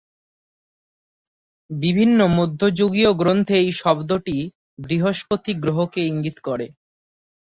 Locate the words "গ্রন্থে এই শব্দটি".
3.13-4.37